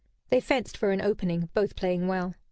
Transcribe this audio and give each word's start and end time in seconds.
_]They 0.29 0.39
fenced 0.39 0.77
for 0.77 0.89
an 0.89 0.99
opening, 0.99 1.49
both 1.53 1.75
playing 1.75 2.07
well. 2.07 2.33